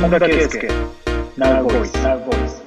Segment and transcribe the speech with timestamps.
[0.00, 0.66] 本田圭佑
[1.36, 2.62] Now Voice Now Voice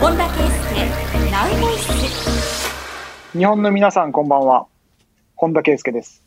[0.00, 0.42] 本田圭
[0.74, 3.38] 佑ナウボイス。
[3.38, 4.66] 日本の皆さんこんばんは。
[5.36, 6.24] 本田圭佑です。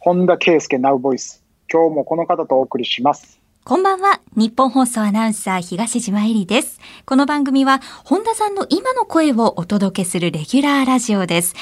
[0.00, 3.38] 本田圭佑 Now Voice 今日もこの方とお送りします。
[3.62, 4.20] こんばんは。
[4.34, 6.80] 日本放送アナウンサー東島えりです。
[7.06, 11.54] この番組は本田さんの今の声をお届けするレギュラーラジオです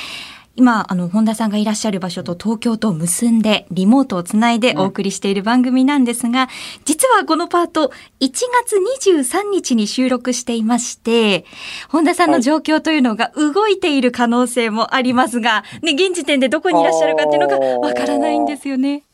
[0.55, 6.49] 今、あの、本田さんがいらっしゃる場所と東京と結んで、リモートをつないでお送りしている番組なんですが、
[6.85, 7.91] 実はこのパート、
[8.21, 8.77] 1月
[9.11, 11.47] 23日に収録していまして、
[11.89, 19.05] 本田さんの状況というのが動いている可能性もありますが、ね、現時点でどこにいらっしゃるかっていうのがわからないんですよね。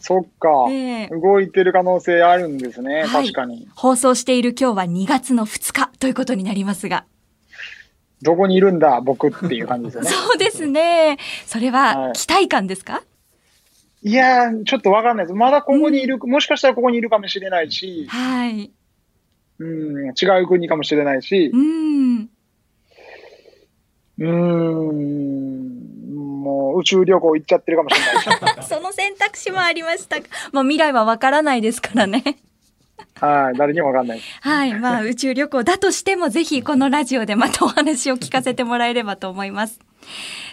[0.00, 1.08] そっか、ええ。
[1.08, 3.26] 動いてる可能性あるんですね、はい。
[3.26, 3.68] 確かに。
[3.74, 7.04] 放送している今日は2月の2日ということになりますが。
[8.22, 11.18] どこにいるんだ僕っていう感じですよね そうですね。
[11.46, 13.02] それははい期待感ですか、
[14.02, 18.70] いやーちょっとわかんないですまだここにいる、もしかしたらここにいるかもしれないし、はい。
[19.58, 22.30] うん、違う国かもしれないしう、ん。
[24.18, 25.80] うーん、
[26.42, 28.12] もう宇宙旅行行っちゃってるかもしれな
[28.58, 28.68] いし。
[28.68, 30.16] その選択肢もありました。
[30.52, 32.22] まあ未来はわからないですからね。
[33.20, 34.20] はい、誰にもわかんない。
[34.40, 34.74] はい。
[34.74, 39.78] まあ 宇宙旅行だとしてもぜひこのラジオでまたお話を聞かせてもらえればと思います。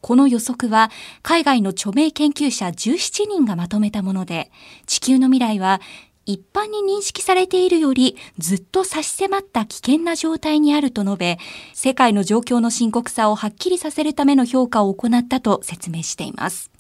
[0.01, 0.89] この予測は
[1.21, 4.49] 海外の著名研究者17人がまとめたもので、
[4.87, 5.81] 地球の未来は
[6.25, 11.37] 一般に認識されているよりずっと差し迫った危険な状態にあると述べ、
[11.75, 16.71] 世界の状況の深刻さをはっきりさせるための評価を行ったと説明しています。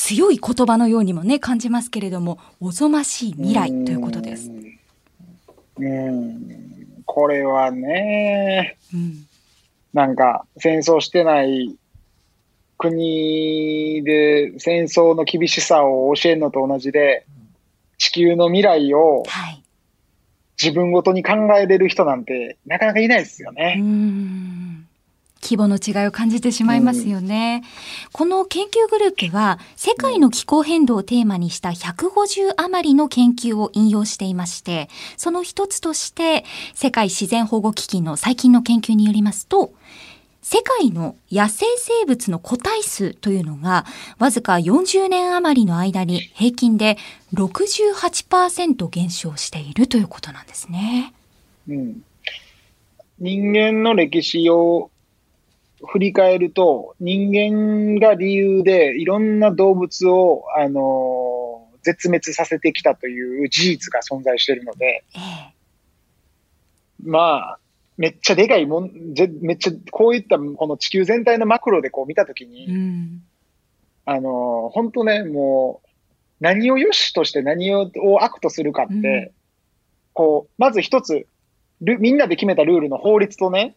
[0.00, 4.48] 強い言葉のようにもね、感じますけれども、おぞましい未来ということです。
[4.48, 9.26] うーん、これはね、うん。
[9.92, 11.76] なんか戦争してない
[12.78, 17.26] 国で戦争の厳しさを教えるのと同じで、
[17.98, 19.64] 地球の未来をはい。
[20.62, 23.74] 自分ごとに考えれる人なんてなかなかいないですようね。
[23.80, 24.77] ん
[25.42, 27.62] 規模の違いを感じてしまいますよね。
[28.12, 36.44] この研究グループは世界の気候変動をテーマにした150余りの研究を引用していまして、その一つとして
[36.74, 39.72] 世界自然保護基金の最近の研究によりますと、
[40.42, 43.84] 世界の野生生物の個体数というのが
[44.18, 46.96] わずか40年余りの間に平均で
[47.34, 51.12] 68%減少しているということなんですね。
[51.68, 52.02] うん、
[53.18, 54.90] 人間の歴史を
[55.86, 65.54] 振り返ると、人間が理由でいろんな動物を、あのー絶滅させてきたという事実が存在しているので、ええ。
[67.02, 67.18] ま
[67.54, 67.58] あ、
[67.96, 73.22] めっちゃでかいもん、ぜめっちゃこういったこの地球全体のマクロでこう見たときに、うん。
[74.04, 75.88] あの、本当ね、もう、
[76.40, 77.90] 何を良しとして何を
[78.20, 79.30] 悪とするかって、うん。
[80.12, 81.26] こう、まず一つ、
[81.80, 83.76] ルみんなで決めたルールの法律とね、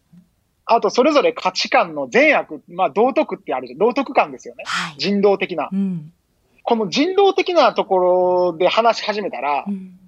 [0.66, 3.80] あとそれぞれ価値観の善悪、まあ道徳ってあるじゃん。
[3.80, 4.64] 道徳観ですよね。
[4.66, 4.96] はい。
[4.98, 5.70] 人道的な。
[5.72, 6.14] うん。
[6.64, 10.00] この人道的なところで話し始めたらう、ん。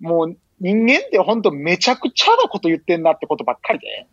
[0.00, 4.06] もう人間って本当めちゃくちゃなこと言ってんなってことばっかりで。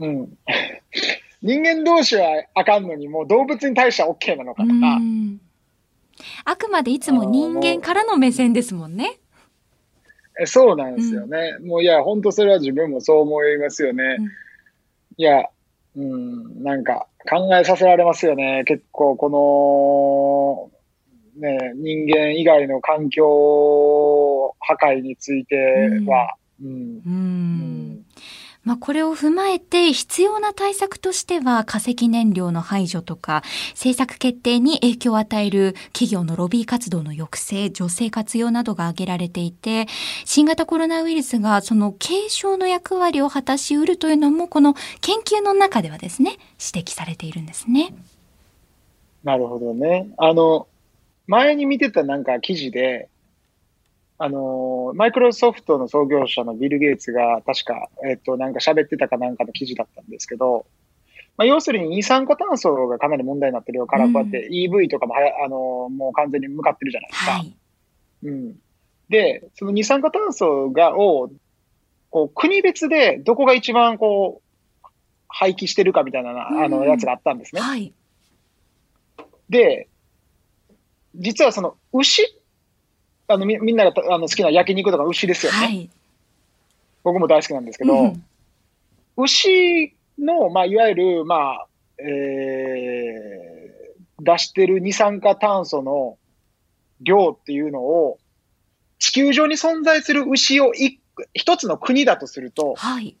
[0.00, 0.38] うん。
[1.42, 5.40] 人間同士はあかんのに、もう動物に対しては OK なのかとか、うん
[6.44, 9.18] あくまでいつも人間からの目線ですもんね。
[10.40, 11.58] えそうなんですよね。
[11.62, 14.16] もういや、本当それは自分もそう思いますよね。
[14.18, 14.28] うん
[15.16, 15.44] いや、
[15.96, 18.64] うん、なんか考えさせられますよね。
[18.64, 20.70] 結構こ
[21.36, 25.56] の、ね、人間以外の環境破壊について
[26.06, 26.68] は、うん。
[26.68, 26.72] う。
[26.72, 27.79] うんん
[28.64, 39.86] まあ、これを踏まえて必要な対策としては化石燃料の排除とか政策決定に影響を与える企業のロビー活動の抑制女性活用などが挙げられていて
[40.24, 46.36] 新型コロナウイルスがその軽症の役割を果たしうるというのもこの研究の中ではですね
[46.74, 47.94] 指摘されているんですね。
[49.24, 50.08] なるほどね。
[50.16, 50.66] あの、
[51.26, 53.09] 前に見てたなんか記事で、
[54.22, 60.66] あの、マイクロソフトの創業者のビル・ゲイツが確か、えっと、なんか喋ってたかなんかの記事だったんですけど、
[61.38, 67.30] まあ、要するに二酸化炭素がかなり問題になってるから、うんこうやって EV とかもはや、あの、もう完全に向かってるじゃないですか。
[67.30, 67.56] はい。
[68.24, 68.56] うん。
[69.08, 71.30] で、その二酸化炭素が、を、
[72.10, 74.42] こう、国別でどこが一番こ
[74.84, 74.86] う、
[75.28, 77.62] 廃棄してるかみたいなな、あの、うんやつがあったんですね。
[77.62, 77.94] はい。
[79.48, 79.88] で、
[81.14, 82.22] 実はその牛、
[83.32, 85.58] あのみみんながあの好きな焼肉とか牛ですよね。
[85.58, 85.90] はい。
[87.02, 88.24] 僕も大好きなんですけど、うん
[89.16, 91.66] 牛の、まあ、いわゆる、まあ、
[91.98, 96.16] えー、出してる二酸化炭素の
[97.00, 98.18] 量っていうのを、
[98.98, 101.00] 地球上に存在する牛を一
[101.34, 103.16] 一つの国だとすると、はい。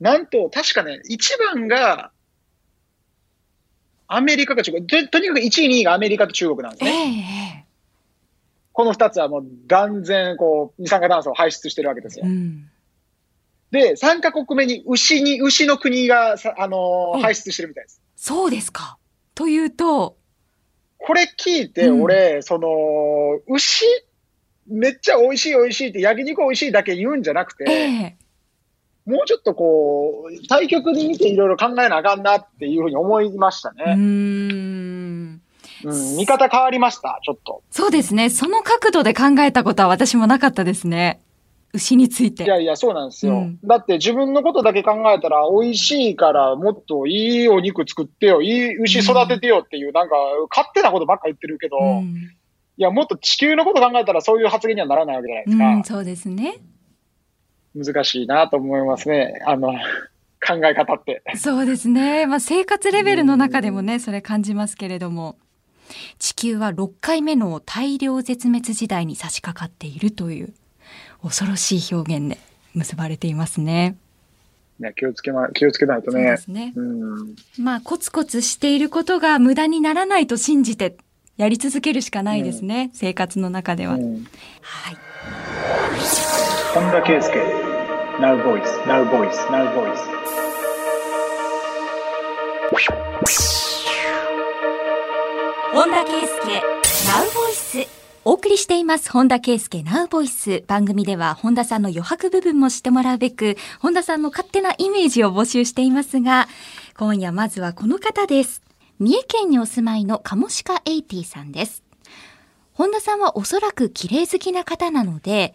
[0.00, 2.12] なんと、確かね、一番が、
[4.08, 7.64] アメリカか中国、ととにかく1位、2位がアメリカと中国なんですえね。
[7.64, 7.65] え
[8.76, 12.26] この二つはもう断然、こう、二酸化炭素を排出してるわけですよ。
[12.26, 12.68] うん。
[13.70, 18.02] で、三カ国目に牛に、牛の国がさ、あのーうん排出してるみたいです。
[18.16, 18.98] そうですか。
[19.34, 20.18] というと、
[20.98, 22.68] これ聞いて、うん俺、その、
[23.48, 23.86] 牛、
[24.66, 27.72] めっちゃ美味しい美味しいって焼肉美味しいだけ言うんじゃなくて、え
[28.02, 28.16] え
[29.10, 33.94] もうちょっとこう、対極に見ていろいろ考えなあかんなっていうふうに思いましたうーね。
[33.94, 35.42] ん。
[35.86, 37.62] うん、見方変わりました、ちょっと。
[37.70, 38.28] そうですね。
[38.28, 41.20] その角度で考えたことは私もなかったですね。
[41.72, 42.44] 牛について。
[42.44, 43.38] いやいや、そうなんですよ。
[43.38, 50.16] うんだって自分のことだけ考えたら、美味しいからもっといいお肉作ってよ、いい牛育ててよっていう、なんか、
[50.50, 52.06] 勝手なことばっか言ってるけど、うん、
[52.76, 55.68] いや、もっと地球のこと考えたらそういう発言にはならないわけじゃないですか。
[55.68, 56.56] うん、そうですね。
[57.76, 59.40] 難しいなと思いますね。
[59.46, 59.74] あの、
[60.46, 61.22] 考え方って。
[61.34, 62.26] そうですね。
[62.26, 65.36] まあ、生活レベルの中でもね、それ感じますけれども。
[66.18, 70.52] 地球は6回目の大量絶滅時代に差し掛かっているという
[71.22, 72.38] 恐ろしい表現で
[72.74, 73.96] 結ばれていますね。
[74.78, 76.36] ね、気をつけま、気をつけないとそうでね。
[76.36, 76.72] すね。
[76.76, 77.36] うん。
[77.58, 80.96] まあ、コツコツしていることが無駄にならないと信じて
[81.36, 82.90] やり続けるしかないですね。
[82.92, 83.94] 生活の中では。
[83.94, 84.26] うん。
[84.60, 84.96] はい。
[86.74, 87.30] 本田圭佑、
[88.20, 90.15] Now Voice, Now Voice, Now Voice。
[95.76, 96.26] 本田圭佑
[97.06, 97.86] ナウボイス。
[98.24, 99.12] お送りしています。
[99.12, 100.64] 本田圭佑ナウボイス。
[100.66, 106.48] 番組では本田さんの余白部分も知ってもらうべく本田さんの勝手なイメージを募集していますが
[106.96, 108.62] 今夜まずはこの方です。
[108.98, 111.82] 三重県にお住まいのカモシカエイティさんです。
[112.72, 115.52] 本田さんはおそらく綺麗好きな方なので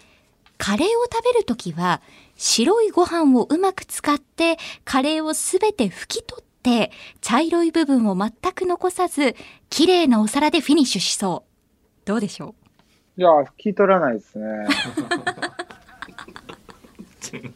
[0.60, 2.00] カレーを食べるときは
[2.38, 6.51] 白いご飯をうまく使ってカレーをすべて拭き取って
[7.22, 9.36] 茶色い部分を全く残さず
[9.70, 11.52] 綺麗なお皿でフィニッシュしそう。
[12.06, 12.56] どうでしょ
[13.18, 14.46] いや、聞き取らないですね。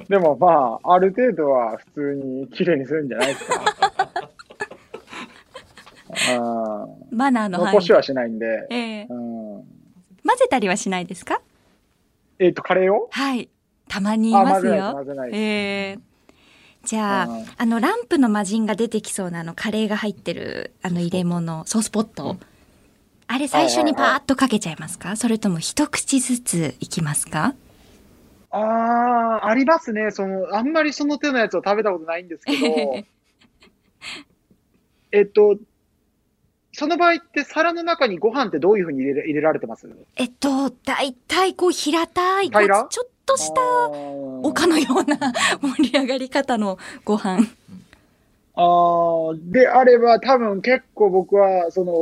[0.08, 3.62] でもまあ、ある程度は普通に綺麗にするんじゃないですか。
[6.30, 8.68] あ うマナーの範囲残しはしないんで。
[8.70, 9.66] ええうん、混
[10.38, 11.42] ぜたりはしないですか？
[12.40, 13.10] えっ、と、カレーを？
[13.12, 13.50] はい。
[13.88, 14.94] たまに言いますあ混ぜないよ。
[14.94, 16.00] 混ぜないですええ
[16.86, 22.38] じゃあ、うんあの、ランプの魔人が出てきそうなあの、カレーが入ってる、あの、入れ物、ソースポット？
[23.27, 25.15] あれ最初にパーッとかけちゃいますか？
[25.15, 27.56] それとも一口ずついきますか？
[28.51, 28.60] あ
[29.44, 30.12] あ、ありますね。
[30.12, 33.04] その、あんまりその手のやつを食べたことないんですけど、
[35.12, 35.58] えっと、
[36.77, 39.88] その場合って皿の中にご飯ってどういうふうに入れ入れられてます？
[40.17, 42.88] えっと、だいたいこう平たい、平ら？
[42.89, 47.39] ちょっとした丘丘のような 盛り上がり方のご飯。
[48.55, 49.51] あー。
[49.51, 51.94] であれば多分結構僕は、その、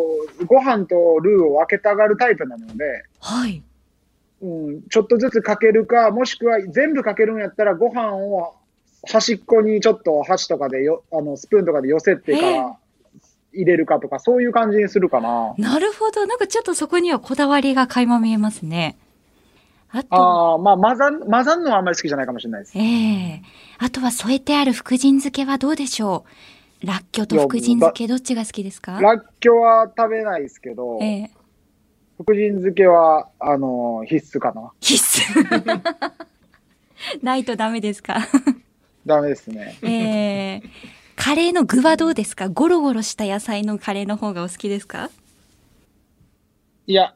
[0.46, 3.62] ご飯とルーを分けたがるタイプなので、はい。
[4.42, 8.56] うん、ちょっとずつかけるか、もしくは全部かけるんやったら、ご飯を
[9.08, 12.78] 端っこにちょっと箸とかでよ、あの、スプーンとかで寄せてから
[13.54, 15.54] 入れるかとか、そういう感じにするかな。
[15.58, 16.26] なるほど。
[16.28, 18.98] なんかちょっとそこにはこだわりが垣間見えますね。
[19.92, 22.78] あと、ああ、まあ、混ざん、混ざんのはあんまり好きじゃないかもしれないです。
[22.78, 23.42] ええ
[23.80, 26.26] あとは添えてある福神漬けはどうでしょ
[26.84, 26.88] う？
[26.88, 29.00] らっきょうと福神漬けどっちが好きですか？
[29.00, 31.32] らっきょうは食べないですけど、ええ
[32.18, 34.72] 福神漬けは、あの、必須かな。
[34.80, 35.04] 必
[35.40, 35.82] 須。
[37.22, 38.18] ないとダメですか？
[39.06, 39.78] ダメですね。
[39.82, 40.64] ええ
[41.16, 42.50] カレーの具はどうですか？
[42.50, 45.10] ゴロゴロした野菜のカレーの方がお好きですか？
[46.88, 47.14] いや、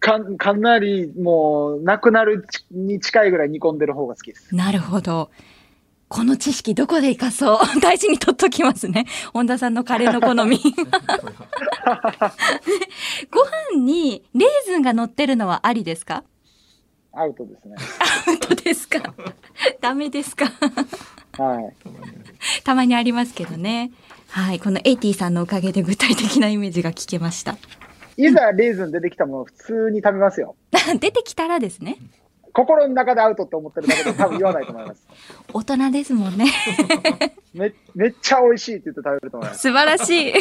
[0.00, 4.54] か、かなりもう、なくなるに近いぐらい煮込んでる方が好きです。
[4.54, 5.30] なるほど。
[6.08, 7.58] この知識どこで活かそう？
[7.80, 9.06] 大事に取っときますね。
[9.32, 10.58] 本田さんのカレーの好み。
[13.30, 13.44] ご
[13.74, 16.22] 飯にレーズンが乗ってるのはありですか？
[17.14, 17.76] アウトですね。
[18.26, 19.00] 本当ですか？
[19.80, 20.46] ダメですか？
[21.38, 21.74] はい。
[22.64, 23.90] たまにありますけどね。
[24.28, 24.60] はい。
[24.60, 27.56] このエイティさんのおかげで具体的なイメージが聞けました。
[28.16, 30.54] いざレーズン出てきたものを普通に食べますよ。
[31.00, 31.96] 出てきたらですね。
[32.54, 35.06] 心の中でアウトって思ってるだけで多分言わないと思います。
[35.54, 36.46] 大人ですもんね。
[37.54, 39.60] め、めっちゃ美味しいって言って食べると思います。
[39.62, 40.32] 素晴らしい。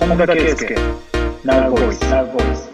[0.00, 0.76] 本田圭佑、
[1.46, 2.68] ナウボイス、ナウボイス。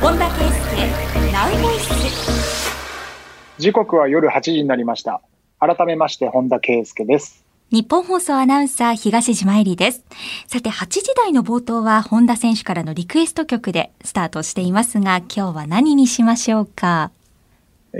[0.00, 1.90] 本田圭佑、ナウボイス。
[3.58, 5.20] 時刻は夜8時になりました。
[5.58, 7.44] 改めまして、本田圭佑です。
[7.72, 10.04] 日本放送アナウンサー東島えりです。
[10.46, 17.10] さて、8時台の冒頭は本田選手からのリクエスト曲でスタートしていますが、今日は何にしましょうか？
[17.94, 17.98] え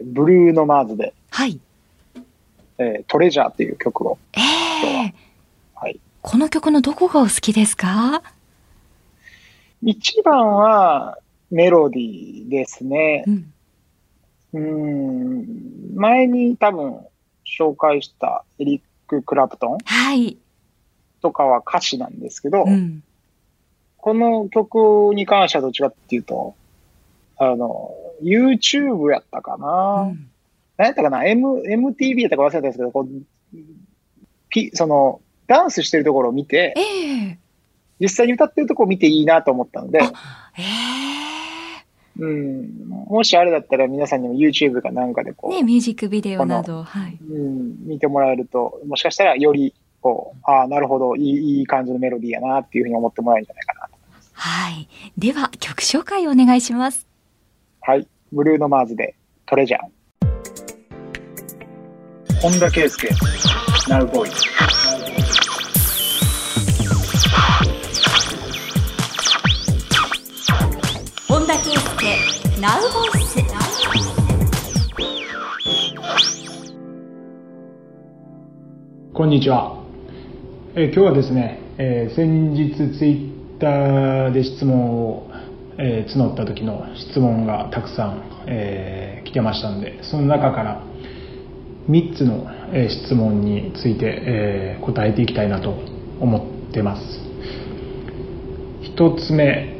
[0.00, 1.60] ー、ブルーノ・マーズで、はい。
[2.78, 4.40] えー、トレジャーっていう曲を、え
[5.06, 5.14] え
[5.74, 6.00] はい。
[6.22, 8.22] この曲のどこがお好きですか？
[9.82, 11.18] 一番は
[11.50, 13.24] メロディーですね
[14.52, 14.58] う。
[14.58, 15.42] ん。
[15.42, 16.98] ん、前に多分
[17.46, 20.38] 紹介したエリック・クラプトンはい。
[21.20, 23.02] とかは歌詞なんですけど、うん。
[23.98, 26.54] この曲に関してはどっちかっていうと、
[27.36, 30.30] あの、YouTube やったかな、うん
[30.76, 33.58] 何やったかな ?M、MTV やったか忘れたんですけど、こう、
[34.48, 37.38] ピ、その、ダンスしてるところを見てえ、え
[38.00, 40.00] 実際に歌ってるところを見ていいなと思ったので、
[40.58, 40.62] え
[42.18, 47.18] うん、もしあれだったら皆さんにも YouTube かなんかでこう、えね、ミュージックビデオなど、はい。
[47.28, 53.94] うん、見てもらえると、もしかしたらより、こう、ああ、なるほど、いい、いい感じのメロディーやなっていうふうに思ってもらえるんじゃないかなと。
[54.32, 54.88] はい。
[55.18, 57.06] では、曲紹介をお願いします。
[57.80, 58.06] はい。
[58.32, 59.16] ブルーノ・マーズで、
[59.46, 59.80] トレジャー。
[62.44, 63.08] 本田圭佑、
[63.88, 64.30] ナウボーイ。
[71.26, 73.38] 本田圭佑、ナウボイス。
[79.14, 79.82] こんにちは。
[80.74, 85.30] えー今日はですね、えー先日ツイッターで質問を、
[85.78, 90.82] えー募った時の質問がたくさん、えー来てましたので、その中から
[91.88, 92.46] 3つの、
[92.88, 95.70] 質問について、答えていきたいなと
[96.20, 96.38] 思
[96.70, 97.02] ってます。
[98.96, 99.74] 1つ目、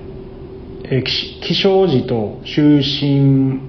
[0.82, 3.60] 起起床時と就寝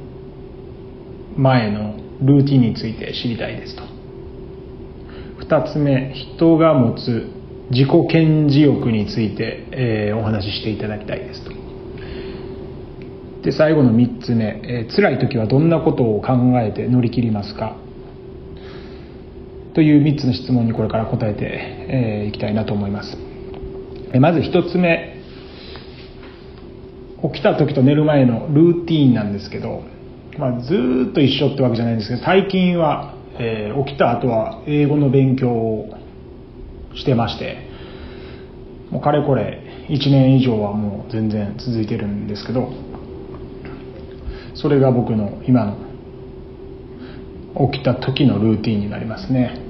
[1.37, 3.83] 前のルーティンについて知りたいですと。
[5.45, 7.29] 2つ目人が持つ
[7.71, 11.51] 自己顕示欲について、えお話ししていただきたいですと
[13.43, 17.75] で最後の3つ目、えー辛い時はどんなことを考えて乗り切りますか
[19.75, 23.17] という3つの質問にこれから答えてい、えーきたいなと思います。
[24.13, 25.13] えまず1つ目。
[27.33, 29.83] 起きた時と寝る前のルーティンなんですけど、
[30.37, 35.97] まあ、ずっと一緒ってわけじゃないんですけど最近は、えー起きた後は英語の勉強を
[36.93, 37.57] してまして
[38.91, 42.71] もうかれこれ1年以上はもう全然続いてるんですけど
[44.53, 45.77] それが僕の今の
[47.71, 49.64] 起きた時のルーティンになりますね。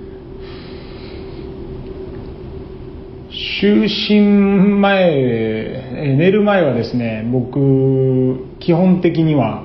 [3.62, 9.64] 就寝前、寝る前はですね、僕、基本的には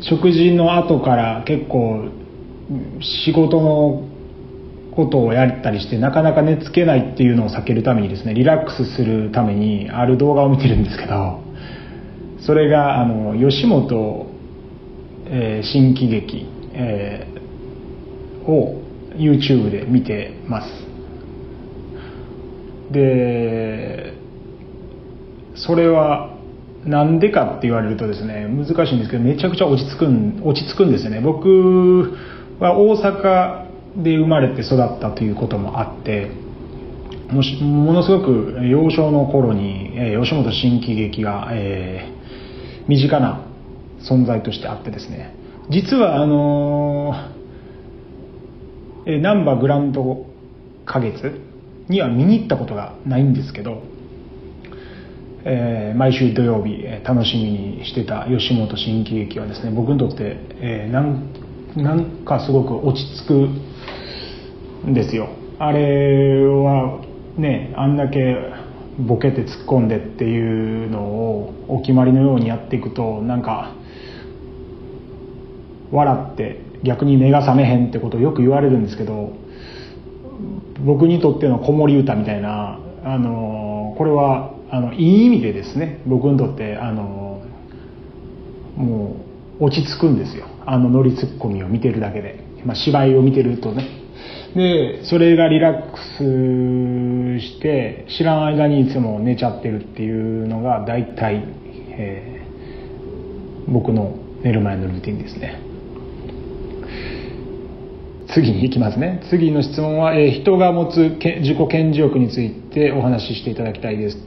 [0.00, 2.08] 食事の後から結構
[3.00, 4.02] 仕事の
[4.96, 11.40] ことをやったりしてなかなか寝つけないっていうのを避けるためにですねリラックスするためにある動画を見てるんですけど
[12.44, 14.26] それがあの吉本、
[15.26, 18.82] えー、新喜劇、えー、を
[19.16, 20.93] YouTube で見てます。
[22.94, 24.14] で
[25.56, 26.30] それは
[26.84, 31.20] なんでかって言われるとですね難しいんですけどめちゃくちゃ落ち着くん落ち着くんですよね。
[31.20, 32.16] 僕
[32.60, 36.30] は大阪で生まれて育ったということもあって
[37.30, 43.46] もしものすごく幼少の頃に、えー、吉本新喜劇が、えー、身近な
[44.00, 45.34] 存在としてあってですね。
[45.70, 50.26] 実はあのー、難波グランド
[50.84, 51.43] 花月
[51.88, 53.82] には見に行ったことがないんですけど
[55.46, 61.32] えー、毎週土曜日楽しみにしてた吉本新喜劇はですね僕にとって、えー、なん
[61.76, 65.28] なんかすごく落ち着くんですよ。
[65.58, 67.00] あれは
[67.36, 68.36] ねあんだけ
[68.98, 73.74] ボケて突っ込んでっていうのをお決まりのようにやっていくとなんか
[75.90, 79.32] 笑って逆に目が覚めへんってことをよく言われるんですけど
[80.84, 87.42] 僕にとっての子守歌みたいなあのこれはあのいい意味でですね僕にとってあの
[88.76, 89.16] も
[89.60, 90.46] う落ち着くんですよ。
[90.66, 93.88] あのノリツッコミを見てるだけで、まあ、芝居を見てるとね。
[94.54, 101.44] でそれがリラックスして知らん間にいつも寝ちゃってるっていうのが大体、
[101.90, 105.73] えー、僕の寝る前のルーティンですね。
[108.34, 109.22] 次に行きますね。
[109.30, 114.18] 次の質問は、えー、人が持つ自己顕示欲についてお話ししていただきたいです。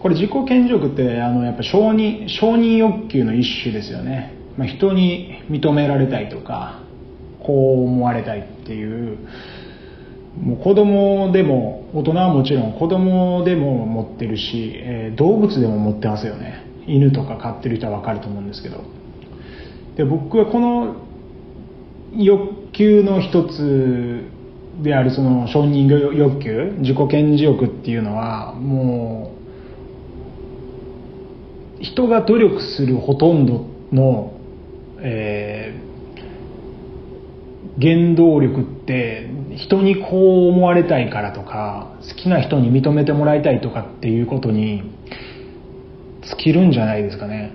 [0.00, 6.80] これ自己顕示欲ってあのやっぱ承認承認欲求の一種ですよね、まあ、人に認められたいとか
[7.44, 9.18] こう思われたいっていう。
[10.38, 16.64] もう子供でも大人はもちろん子供でも持ってるし、えー、動物でも持ってますよね。
[16.86, 18.84] 犬とか飼ってる人は分かると思うんですけど。
[19.96, 21.09] で僕はこの
[22.14, 24.24] 欲求の一つ
[24.82, 29.36] であるその承認欲求自己顕示欲っていうのはも
[31.80, 34.32] う人が努力するほとんどの、
[35.00, 44.82] えー、原動力って人にこう思われたいからとか好きな人に認めてもらいたいとかっていうことに
[46.22, 47.52] 尽きるんじゃないですかね。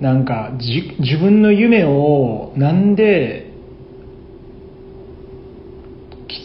[0.00, 3.47] なんか自分の夢をなんで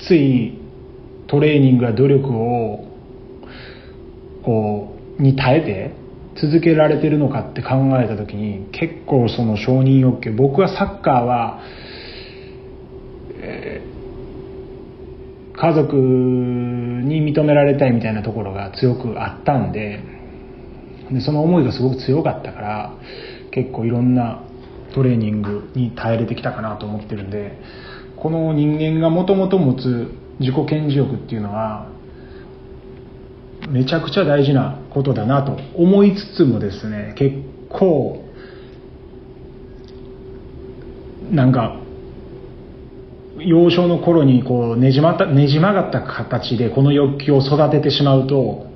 [0.07, 0.57] つい
[1.27, 2.85] トレーニングや努力を
[4.43, 6.03] こうに耐えて
[6.35, 11.61] 続けられてるのかって考えた時に結構その承認欲求僕はサッカーは、
[13.41, 20.01] えー、家族に認められたいみたいなところが強くあったんで
[21.11, 22.93] でその思いがすごく強かったから
[23.51, 24.43] 結構いろんな
[24.95, 27.59] トレーニングに耐えれてきたかなと思ってるんで
[28.23, 30.07] この人間がもともと持つ
[30.39, 31.89] 自己顕示欲っていうのは
[33.69, 37.36] めちゃくちゃ大事なことだなと思いつつもですね結
[37.69, 38.23] 構
[41.31, 41.81] なんか
[43.39, 48.67] 幼少の頃にこうねじまったねじ曲がった形でこの欲求を育ててしまうと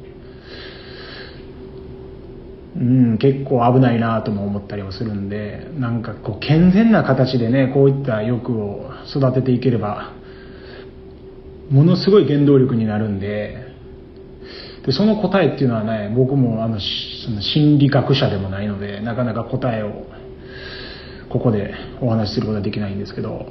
[2.79, 10.13] うん結構危ないなとも思ったりもするんでなんかこう健全な形でねこういった欲を育てていければ
[11.71, 13.65] ものすごい原動力になるんで
[14.85, 20.05] でその答えっていうのはね僕もあの心理学者でもないのでなかなか答えを
[21.29, 23.47] ここでお話しすることはできないんですけど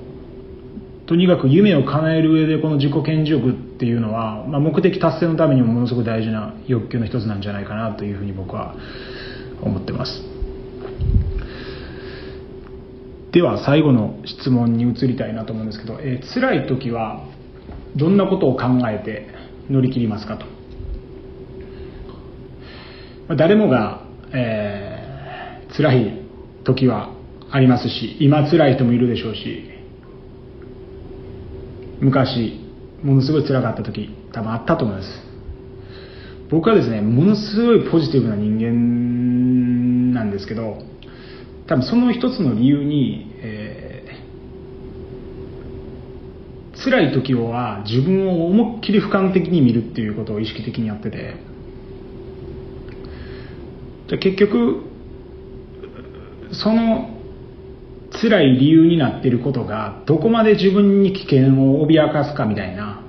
[1.07, 8.75] とにかく夢を叶える上でこの自己顕示欲っていうのは、まあ、目的達成のためにもものすごく大事な欲求の一つなんじゃないかなというふうに僕は
[9.61, 10.23] 思ってます。
[13.33, 17.29] では最後の質問に移りたいなと思うんですけど、えー、辛い時は
[17.95, 19.29] どんなことを考えて
[19.69, 20.47] 乗り切りますかと。
[23.37, 26.23] 誰もが、えー、辛い
[26.65, 27.13] 時は
[27.51, 29.71] ありますし今辛い人もいるでしょうし
[32.01, 32.66] 昔
[33.03, 35.09] ものすごい辛かった時多分あったと思います。
[36.51, 40.79] 僕はですねものすごいポジティブな人間なんですけど
[41.67, 51.35] 多分その一つの理由に、えー、辛い時は自分を思いっきり俯瞰的に見るっていうことを意識的にやってて
[54.09, 54.83] じゃ結局
[56.53, 57.16] その
[58.21, 63.03] 辛い理由になってることがどこまで自分に危険を脅かすかみたいな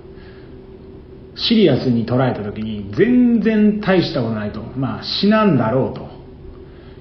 [1.35, 4.61] シリアスに捉えた時に全然大したことないと。
[4.61, 6.07] まあ死なんだろうと。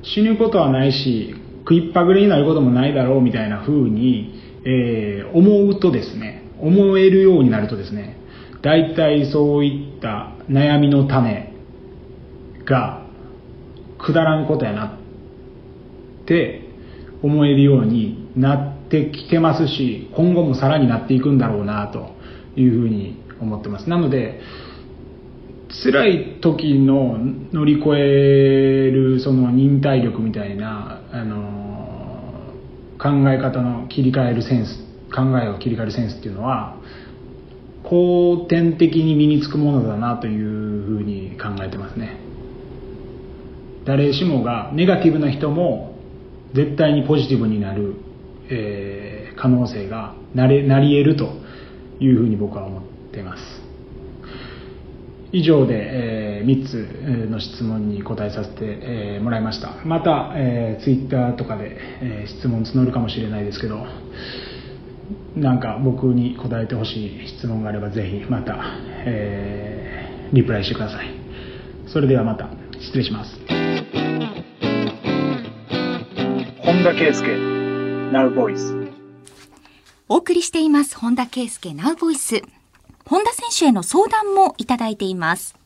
[0.03, 8.17] 死ぬことはないし食いっぱぐれになることもないだろうみたいな風に、えー、思うとですね思えるようになるとですね
[8.63, 11.53] 大体そういった悩みの種
[12.65, 13.05] が
[13.99, 16.66] くだらんことやなって
[17.23, 22.15] 思えるようになってきてますし今後もさらになっていくんだろうなと
[22.57, 23.89] いうふうに思ってます。
[23.89, 24.41] なので
[25.85, 27.19] 辛い時の
[27.53, 32.55] 乗り越えるその忍耐力みたいな、あの
[32.99, 34.79] 考え方の切り替えるセンス
[35.15, 36.77] 考えを切り替えるセンスっていうのは
[37.83, 42.19] 後天的に身につくものだなというふうに考えてますね。
[43.85, 45.96] 誰しもがネガティブな人も
[46.57, 47.95] 絶対にポジティブになる、
[48.49, 51.35] えー、可能性がなれなり得ると
[52.01, 53.43] いうふうに僕は思っています。
[55.33, 59.85] 以上で、えー、3つの質問に答えさせて、えー、もらいました。
[59.85, 63.85] また、えー、ツイッターとかで、えー、質問募るかもしれないですけど
[65.37, 68.57] なんか僕に答えてほしい質問があればぜひまた、
[69.05, 71.11] えー、リプライしてください。
[71.87, 72.49] それではまた。
[72.81, 73.66] 失礼します。
[76.87, 78.93] 田圭佑 Now Voice
[80.09, 82.45] お送りしています本田圭佑 Now Voice
[83.05, 85.57] 本田選手への相談もいただいています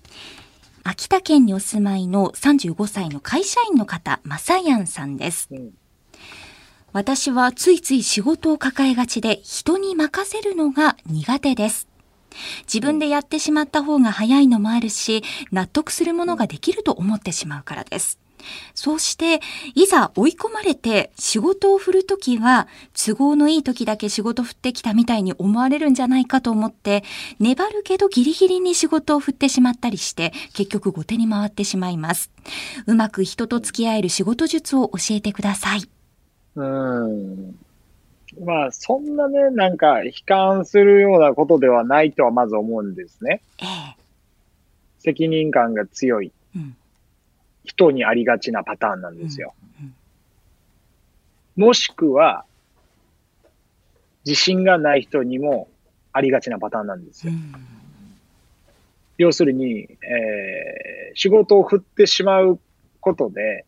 [0.83, 5.48] 秋田県にお住まいの35歳の会社員の方、まさやんさんです。
[5.50, 5.72] うん
[6.92, 11.87] 私はついつい仕事を抱えがちで人に任せるのが苦手です。
[12.62, 18.18] 自分でやってしまった方が早いのもあるし、納得するものができると思ってしまうからです。
[18.74, 19.40] そうして、
[19.74, 27.05] いざ追い込まれて仕事を振るときは、都合のいい時だけ仕事振ってきたみたいに思われるんじゃないかと思って、
[27.38, 32.31] 粘るけどギリギリに仕事を振ってしまったりして、結局後手に回ってしまいます。
[32.87, 35.83] うまく人と付き合える仕事術を教えてください。
[36.57, 37.55] うん。
[38.38, 43.42] まあ、そんなね、なんか、悲観するようなことではないとはまず思うんですね。
[43.59, 43.96] ええ、
[44.98, 46.33] 責任感が強い、
[47.64, 49.55] 人にありがちなパターンなんですよ。
[51.57, 52.44] もしくは、
[54.25, 55.68] 自信がない人にも
[56.12, 57.33] ありがちなパターンなんですよ。
[57.33, 57.55] うん、
[59.18, 62.59] 要するに、えー、仕事を振ってしまう
[63.01, 63.64] ことで、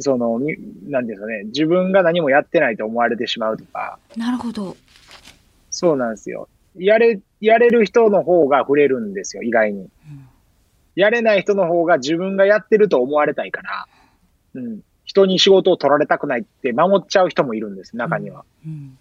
[0.00, 0.40] その、
[0.88, 3.98] なんですかね、自分が何もやってないと思われてしまうとか。
[4.16, 4.76] なるほど。
[5.70, 6.48] そうなんですよ。
[6.76, 9.80] やれ、やれる人の方が触れるんですよ、意外に。
[9.82, 9.88] うん、
[10.94, 13.86] やれない人の方が自分がやってると思われたいから、
[14.54, 14.80] うん。
[15.04, 18.44] 人に仕事を取られたくないって守っちゃう人もいるんです、中には。
[18.66, 18.98] うん。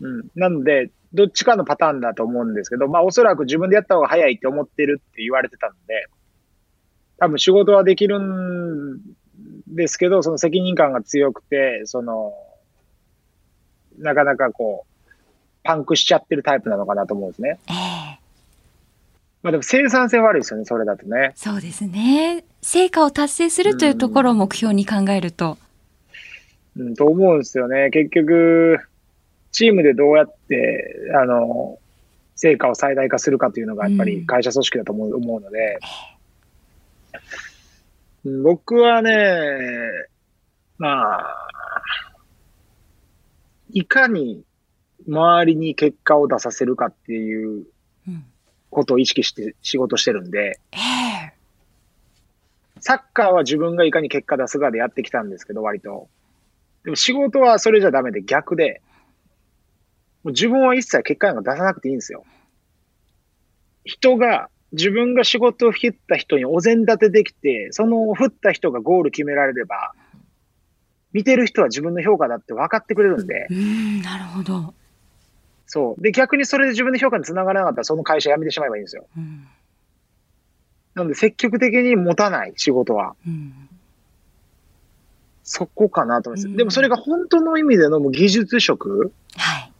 [0.00, 6.06] うん、なので、どっちかのパターンだと思うんですけど、まあおそらく自分でやった方が早いって思ってるって言われてたので、
[7.18, 9.00] 多分仕事はできるん
[9.66, 12.32] ですけど、その責任感が強くて、その、
[13.98, 15.08] なかなかこう、
[15.64, 17.58] パンクしちゃってるタイプなのかなと思うんですね。
[17.68, 17.78] ええー、
[19.48, 21.32] まあでも生産性悪いですよね、それだとね。
[21.34, 22.44] そうですね。
[22.60, 25.56] 成果を達成するというところを目標に考えると。
[26.76, 27.88] うん、と思うんですよね。
[27.88, 28.78] 結局、
[29.50, 31.78] チームでどうやって、あの、
[32.36, 35.78] 成果を最大化するかというのがやっぱり会社組織だと思う,、思うので、
[38.42, 39.10] 僕はね、
[40.76, 41.48] まあ、
[43.70, 44.44] いかに
[45.08, 47.64] 周りに結果を出させるかっていう
[48.70, 50.60] ことを意識して仕事してるんで、
[52.80, 56.08] サッカーは自分がいかに結果出すかでやってきたんですけど、割と。
[56.84, 58.82] でも仕事はそれじゃダメで逆で、
[60.22, 62.24] もう自分は一切結果なんか出さなくていいんですよ。
[63.84, 69.92] 人が自分が仕事を振った人にお膳立てできて、その振った人がゴール決められれば、
[71.12, 73.46] 見てる人は自分の評価だって分かってくれるんで。
[73.50, 74.74] うん、なるほど。
[75.68, 76.02] そう。
[76.02, 79.06] で、逆にそれで自分の評価につながらなかったら、その会社辞めてしまえばいいんですよ。
[79.16, 79.46] うん、
[80.94, 83.14] なので、積極的に持たない仕事は。
[83.26, 83.52] うん、
[85.44, 86.48] そこかなと思います。
[86.48, 89.72] うん、でも、それが本当の意味での技術職、はい、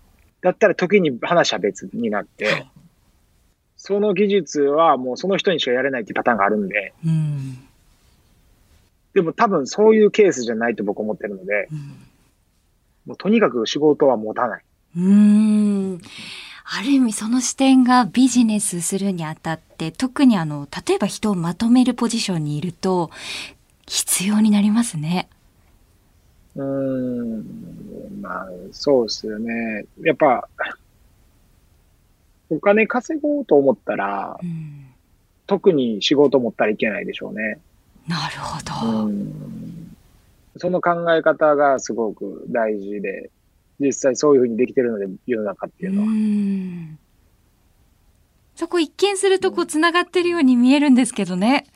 [0.43, 2.71] だったら時に話は別になって、はい
[3.81, 7.59] その技術はもうその人にしかやれないっていうパターンがあるんで、うん、
[9.15, 11.79] でも多分そういうケースじゃないと僕思ってるので、うん、
[13.07, 14.65] もうとにかく仕事は持たない。
[14.97, 16.01] うん。
[16.65, 23.11] ある意味その視点がビジネスするにあたって、特にあの、例えば人をまとめるポジションにいると、
[23.87, 25.29] 必要になりますね。
[26.57, 27.45] うーん、
[28.21, 29.87] まあ、そうですよね。
[30.03, 30.49] やっぱ、
[32.51, 34.87] お金稼ごうと思ったら、うん。
[35.47, 37.59] 特に仕事持ったらいけないでしょうね。
[38.07, 39.07] なるほど。
[39.07, 39.97] うん。
[40.59, 43.31] その考え方がすごく大事で、
[43.81, 46.09] 実際そういうふうにできてるので、世の中っていうのは。
[46.09, 46.99] ん。
[48.55, 51.67] そこ一見するとこう繋がってるように見えるんですけどね。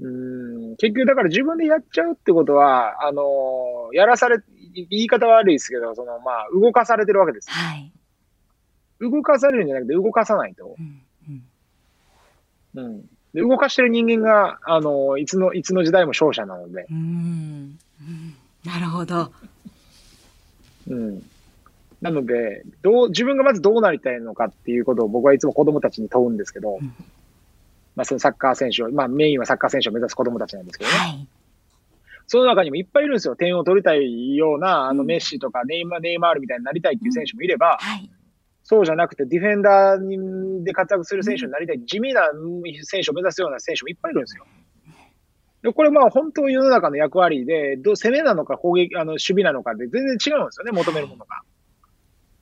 [0.00, 4.38] うん結局だから自分でやっちゃうってことは、あのやらされ、
[4.74, 7.50] 言い方悪いですけど、そのまあ、動かされてるわけです。
[7.50, 7.92] はい。
[9.00, 10.76] 動かされるんじゃなくて動かさないと。
[10.78, 13.02] うんうんうん。
[13.34, 16.86] で、動かしてる人間が、あのいつの、いつの時代も勝者なので。
[16.90, 19.32] うんうんなるほど。
[20.88, 21.22] うん。
[22.00, 26.94] なので、どう、自分がまずどうなりたいのかっていうことを僕はいつも子供たちに問うんですけど、うん
[27.94, 30.96] まあそのサッカー選手を、まあメインはサッカー選手を目指す子供たちなんですけどね。
[30.96, 31.28] はい。
[32.26, 33.36] その中にもいっぱいいるんですよ。
[33.36, 38.10] 点を取りたいような、あのうんメッシとかネイマネイマールみたいになりたいっていう選手もいれば、はい。
[38.64, 42.30] そうじゃなくてディフェンダーにで活躍する選手になりたい、地味な
[42.84, 44.46] 選手を目指すような選手もいっぱいいるんですよ。
[45.62, 51.42] でこれまあ本当世の中の役割で、どう攻めなのか攻撃、あの守備なのかで全然違うんですよね、求めるものが。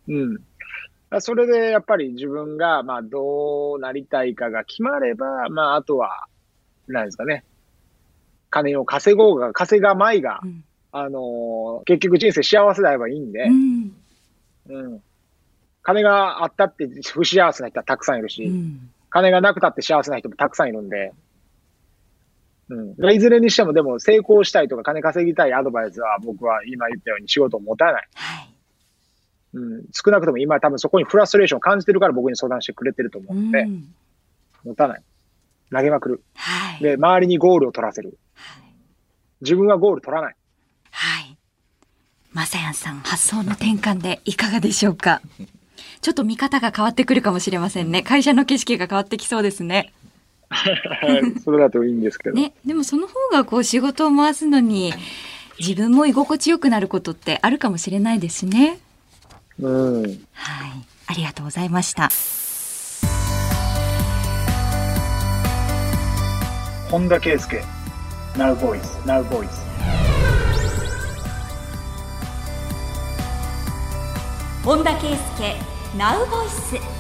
[0.09, 0.39] うん。
[1.21, 6.27] それでやっぱり自分がまあどうなりたいかが決まれば、まああとは、
[6.89, 7.45] なんですかね。
[8.49, 13.93] 金を稼ごうが、稼がまいがう、んあのー結局人生幸せであればいいんでう、ん
[14.69, 15.03] うん。
[15.83, 21.13] 金があったって不幸せな人はたくさんいるし、うん金がなくたって幸せな人もたくさんいるんで、
[22.71, 23.13] うん。
[23.13, 28.09] いずれにしてもでも成功したいとか金稼ぎたいアドバイスは僕は今言ったように仕事を持たない。
[28.15, 28.49] はい。
[29.55, 29.83] うん。
[29.93, 33.95] 少なくとも今多分そこにフラストレーションを感じてるから僕に相談してくれてると思うので、うん
[34.63, 35.03] 持たない。
[35.73, 36.23] 投げまくる。
[36.35, 36.83] はい。
[36.83, 38.19] で、周りにゴールを取らせる。
[39.41, 40.37] 自分はゴール取らない。
[40.91, 41.39] はい。
[42.33, 45.23] まさやんさん、発想の転換でいかがでしょうか？
[46.03, 48.03] ちょっと見方が変わってくるかもしれませんね。
[48.03, 49.95] 会社の景色が変わってきそうですね。
[51.45, 52.37] それだといいんですけど。
[52.37, 52.53] ね。
[52.67, 54.93] でもその方がこう仕事を回すのに、
[55.59, 58.79] 自分も居心地よくなることってあるかもしれないですしね。
[59.61, 60.03] うん。
[60.03, 60.17] はい。
[61.07, 62.09] ありがとうございました。
[66.91, 67.61] 本田圭佑。
[68.37, 69.49] Now Voice, Now Voice。
[74.65, 75.55] 本田圭佑
[75.97, 77.00] Now Voice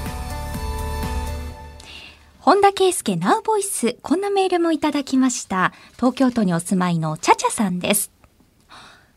[2.50, 8.10] 本田圭佑 Now Voice こんなメールもいただきました東京都にお住まいのちゃちゃさんです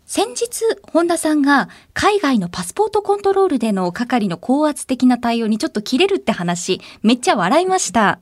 [0.05, 8.19] 先日、本田さんが海外のパスポートコントロールでの係の高圧的な対応にちょっと切れるって話、めっちゃ笑いました。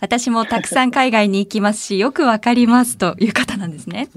[0.00, 4.10] 私もたくさん海外に行きますし、よくわかりますという方なんですね。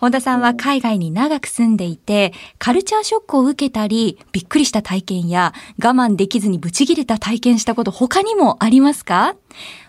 [0.00, 0.08] うん。
[0.08, 9.34] 本田さんは海外に長く住んでいて、カルチャーショックを受けたり、びっくりした体験や、我慢できずにブチ切れた体験したこと他にもありますか？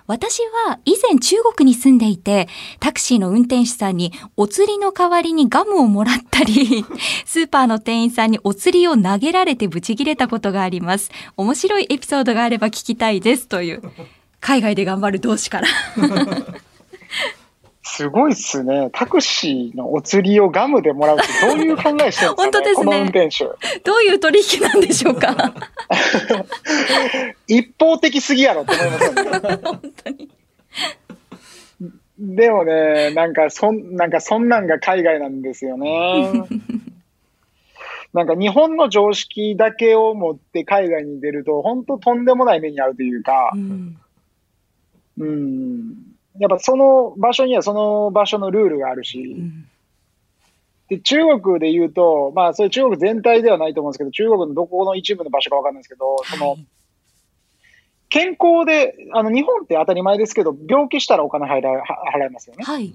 [0.07, 2.47] 私は以前中国に住んでいて、
[2.79, 6.83] タクシーの運転手さんにお釣りの代わりにガムをもらったり、
[7.25, 11.11] スーパーの店員さんにお釣りを投げられてブチ切れたことがあります。
[11.37, 13.83] 面白いエピソードがあれば聞きたいですという、
[14.41, 15.67] 海外で頑張る同志から。
[17.95, 18.89] すごいっすね。
[18.93, 23.45] タクシーのお釣りをガムでもらうってどういう考えしてるんですか、ね、 本当ですねこの運転手。
[23.83, 25.53] どういう取引なんでしょうか
[27.47, 29.59] 一方的すぎやろって思いますよね。
[29.63, 30.29] 本当に。
[32.19, 36.43] でもね、なんかそん、なんかそんなんが海外なんですよね。
[38.13, 43.97] なんか日本の常識だけを持って海外に出ると、本当とんでもない目に遭うというかう、ん
[45.19, 46.18] うん。
[46.39, 49.67] やっぱその場所にはその場所のルールがあるうし、ん
[50.89, 56.65] で、中国で言うと、まあそれ中国全体ではないと思うんですけど、中国のどこの一部の場所かわかんないですけど、そのはい
[58.09, 62.63] 健康で、あの日本って当たり前ですけど、病気したらお金払いは払いますよね。
[62.63, 62.91] はい。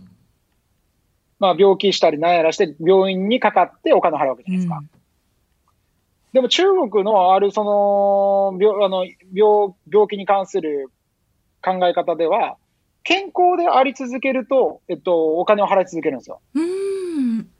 [1.38, 4.82] まあ病気したりなんやらして病院にかかってお金払うわけじゃないですか。
[6.32, 10.90] でも中国のあるその病あの病病気に関する
[11.62, 12.56] 考え方では、
[13.04, 16.40] 健康であり続けると、えっと、お金を払い続けるんですよ。
[16.54, 16.62] うん。
[16.62, 16.66] う
[17.42, 17.50] ん。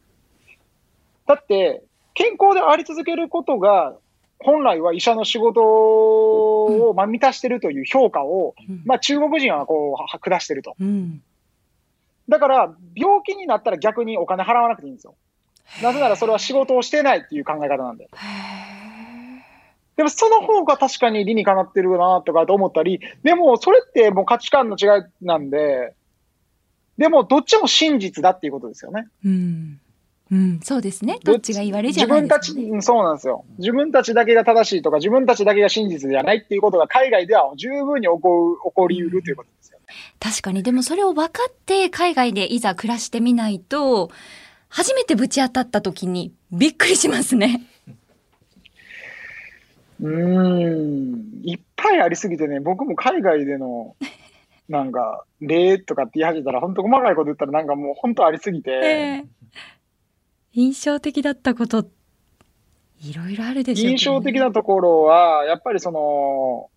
[1.27, 1.83] だって、
[2.15, 3.95] 健康であり続けることが、
[4.41, 8.55] 本来は医者の仕事を、まあ、満たしてるという評価を、
[8.85, 10.77] まあ、中国人はこう、は下してると。
[10.81, 11.23] うん。
[12.29, 15.15] だから、病気になったら逆にお金払わなくていいんですよ。
[15.83, 18.09] なぜならそれは仕事をしてないっていう考え方なんで。
[19.95, 25.95] へでもその方が確かに理にかなってるなとかと思ったり、でもそれってもう価値観の違いなんで、
[26.99, 29.09] でもどっちも真実だっていうことですよね。
[29.25, 29.81] うん。
[30.33, 31.19] うん、そうですね。
[31.23, 33.45] どっちが言われじゃない自分たち、そうなんですよ。
[33.59, 39.85] 自分たちだけが正しいとか、自分たちだけが真実じゃないっていうことが海外では十分に起こる、起こり得るということですよね。
[40.19, 44.11] 確かに、でもそれを分かって海外でいざ暮らしてみないと、
[44.69, 47.61] 初めてぶち当たった時にびっくりしますね。
[50.05, 53.97] うーん、いっぱいありすぎてね、僕も海外での、
[54.69, 58.75] なんか、例とかって言い始めたら、本当細かいこと言ったら、なんかもう本当ありすぎて、え
[59.25, 59.25] え。
[60.53, 61.89] 印象的だったこと、
[63.03, 63.91] いろいろあるでしょうね。
[63.93, 66.71] 印象的なところは、やっぱりその、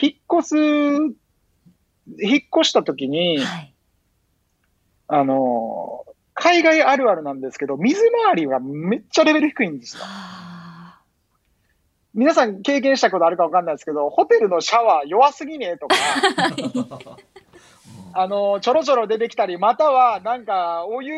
[0.00, 3.74] 引っ越す、引っ越した時に、はい。
[5.08, 6.04] あの、
[6.34, 10.02] 海外あるあるなんですけど、水回りがめっちゃレベル低いんですよ。
[10.04, 10.55] は
[12.16, 15.94] 皆さん経験したことあるかわかんないですけど、ホテルのシャワー弱すぎねえとか、
[18.14, 21.14] あの、ちょろちょろ出てきたり、または、なんか、お湯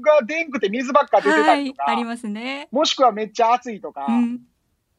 [0.00, 1.78] が出んくて水ばっかあ出てたはいりと。
[1.78, 2.68] か、ありますね。
[2.70, 4.40] もしくはめっちゃ暑いとか、うん。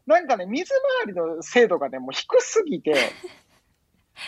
[0.06, 0.74] なんかね、水
[1.06, 2.94] 回りの精度がね、もう低すぎて、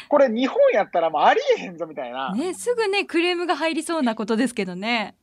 [0.07, 2.33] これ日本やったらもうありえへんぞみたいな。
[2.33, 5.15] ね、すぐね、クレームが入りそうなことですけどね。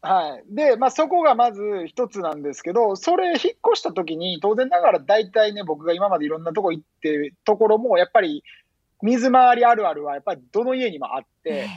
[0.00, 0.54] はい。
[0.54, 8.44] で、まあそこがまず一つなんですけど、それ引っ越した時に、当然ながら大体ね、僕が今までいろんなとこ行ってるところも、やっぱり
[9.02, 11.68] 水回りあるあるはやっぱりどの家にもあって、え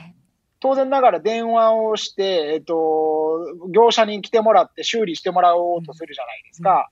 [0.62, 3.40] 当然ながら電話をして、えっと、
[3.74, 6.88] 業者に来てもらって修理してもらおうとするじゃないですか。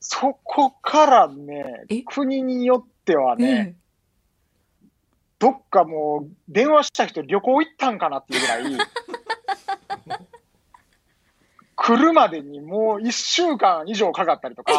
[0.00, 3.76] そこからねえ、国によってはえね、
[5.38, 8.64] どっかもう電話した人旅行行ったんかなっていうぐらい、
[11.76, 14.72] 来るまでにもう1週間以上かかったりとか、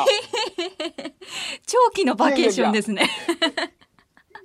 [1.66, 3.10] 長期のバケーションですね。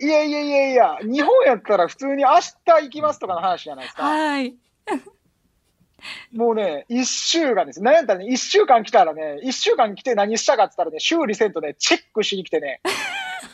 [0.00, 4.02] いやいやいやいや、日本やったら普通に明日行きますとかの話じゃないですか。
[4.02, 4.56] はい。
[6.32, 7.82] もうね、一週間です。
[7.82, 12.80] なんやったらね、一週間来たらね、一週間来て何したかって言ったらね、修理せんとね、チェックしに来てね、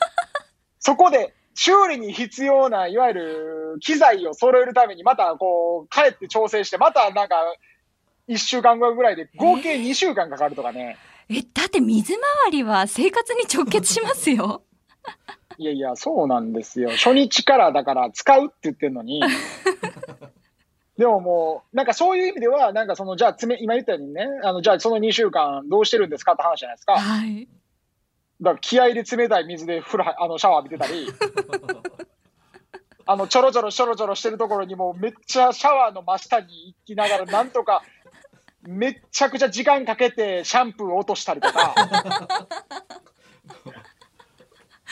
[0.79, 7.37] そこで修理に必要な、いわゆる機材を揃えるために、またこう、帰って調整して、またなんか、
[8.29, 10.97] 一週間後ぐらいで合計2週間かかるとかね。
[11.29, 14.63] え、だって水回りは生活に直結しますよ。
[15.59, 16.91] いやいや、そうなんですよ。
[16.91, 19.23] 初日からだから使うって言ってるのに。
[20.99, 26.99] でももう、なんかそういう意味では、なんかその、じゃあ、つめ、今言ったようにね、あの、じゃあその2週間どうしてるんですかって話じゃないですか。
[26.99, 27.49] はい。
[28.41, 31.07] だから気合で冷たい水で風呂は、あの、シャワー浴びてたり、
[33.05, 37.83] あの、ちょろちょろちょろちょろしてるところにもうめっちゃシャワーの真下に行きながら、なんとか、
[38.67, 41.75] めっちゃくちゃ時間かけてシャンプー落としたりとか、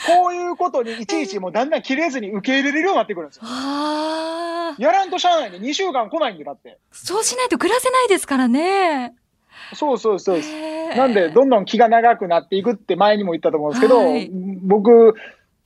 [0.05, 3.43] こういうことにいちいちもうだんだん切れずに受け入れれるようになってくるんですよ。
[4.77, 6.77] やらんとしゃあないんで、2週間来ないんで、だって。
[6.91, 9.15] そうしないと暮らせないですからね。
[9.73, 10.97] そうそうそうです。
[10.97, 14.29] なんで、どんどん気が長くなっていくって前にも言ったと思うんですけど、はい
[14.61, 15.15] 僕、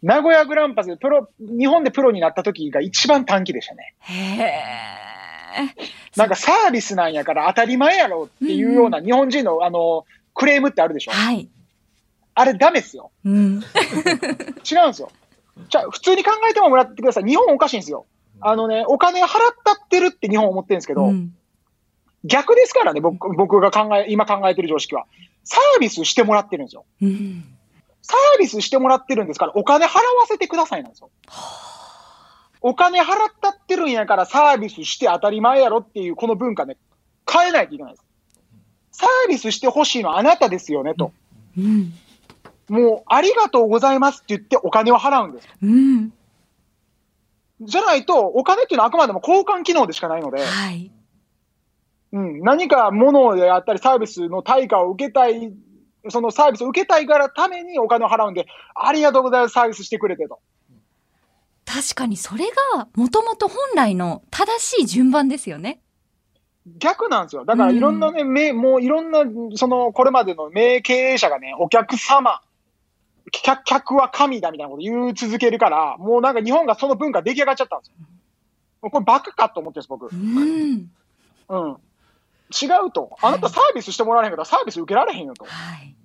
[0.02, 3.96] 名古屋グランパスでプロ、日本でプロになった時が一番短期でしたね。
[4.00, 4.90] へえ。
[6.16, 11.12] なんかサービスなんやから当たり前やろっていうような日本人のあの、クレームってあるでしょ？
[11.12, 11.50] はい。
[12.36, 13.12] あれダメっすよ。
[13.26, 13.34] うん。
[13.34, 15.12] 違うんですよ。
[15.70, 17.24] じゃあ、普通に考えてももらってください。
[17.26, 18.06] 日本おかしいんですよ。
[18.42, 19.30] あのね、お金払っ
[19.64, 21.36] たってるって日本思ってるんですけど、うん
[22.26, 25.06] 逆ですからね、僕僕が考え、今考えてる常識は。
[25.46, 26.84] サービスしてもらってるんですよ。
[27.02, 27.46] うん。
[28.02, 31.10] サービスしてもらってるんですから、お金払わせてくださいなんですよ。
[32.62, 33.08] お金払っ
[33.42, 36.78] たってるんやからサービスして当たり前やろっていうこの文化ね、
[37.32, 38.06] 変えないといけないです。
[38.92, 41.14] サービスしてほしいのはあなたですよねと。
[41.58, 41.94] うん。
[42.68, 45.48] もう、ありがとうございますって言ってお金を払うんです。
[45.62, 46.14] うん。
[47.62, 50.92] じゃないと、お金っていうのはあくまでも交換機能でしかないので、はい。
[52.12, 55.54] うん、何か物であったりサービスの対価を受けたい、
[56.10, 60.40] そのサービスを受けたいからためにお金を払うんで、ありがとうございます、サービスしてくれてと。
[61.72, 62.46] 確かにそれ
[62.76, 65.82] がもともと本来の正しい順番ですよね。
[66.66, 67.46] 逆なんですよ。
[67.46, 69.24] だからいろんなね、名もういろんな、
[69.56, 72.42] その、これまでの名経営者がね、お客様、
[73.32, 78.90] 客客は神だみたいなこと言い続けるから、もうなんか日本がその文化出来上がっちゃったんですよ。
[78.90, 80.10] これバカかと思ってるんです、僕。
[80.12, 80.92] うん。
[81.50, 81.78] うん。
[82.50, 83.16] 違うと。
[83.22, 85.46] あなたサービスしてもらわれへんかったらサービス受けられへんよと。
[85.46, 85.96] はい。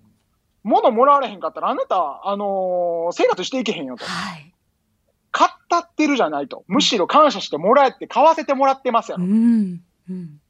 [0.62, 4.04] 物もらわれへんかったらあなた、あのー生活していけへんよと。
[4.04, 4.53] はい。
[5.74, 6.64] 買ったってるじゃないと。
[6.66, 9.26] むしろ感謝してもらえて買わせてもらってますやうろ。
[9.26, 9.80] ん。
[10.08, 10.40] うん。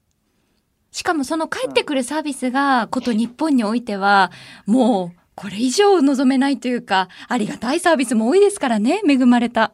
[0.91, 4.31] しかもその帰ってくるサービスが、こと日本においては、
[4.67, 9.73] もう、これ以上望めないというか、ありがたいサービスも多いですからね、恵まれた。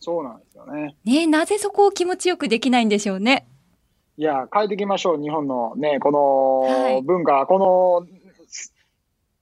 [0.00, 0.96] そうなんですよね。
[1.04, 3.46] ねなぜそこを気持ちよくできないんでしょうね。
[4.16, 8.18] いや、変えていきましょう、日本のね、この文化、はい、この